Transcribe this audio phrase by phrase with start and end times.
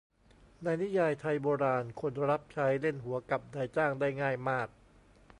[0.63, 4.67] ในนิยายไทยโบราณ คนรับใช้เล่นหัวกับนายจ้างได้ง่ายมาก